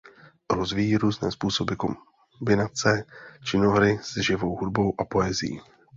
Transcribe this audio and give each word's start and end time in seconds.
Rozvíjí 0.49 0.97
různé 0.97 1.31
způsoby 1.31 1.73
kombinace 2.39 3.05
činohry 3.43 3.99
s 4.03 4.17
živou 4.17 4.55
hudbou 4.55 4.95
a 4.97 5.05
poezií. 5.05 5.61